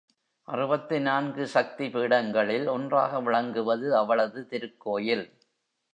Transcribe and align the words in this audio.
அறுபத்து 0.47 1.01
நான்கு 1.01 1.47
சக்தி 1.47 1.87
பீடங்களில் 1.87 2.67
ஒன்றாக 2.67 3.19
விளங்குவது 3.21 3.95
அவளது 3.95 4.47
திருக்கோயில். 4.49 5.25